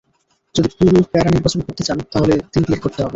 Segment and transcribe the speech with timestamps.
[0.55, 3.09] যদি পুরো প্যারা নির্বাচন করতে চান, তাহলে তিন ক্লিক করতে হবে।